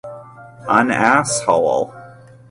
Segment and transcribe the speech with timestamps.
[0.67, 1.93] An ass hole.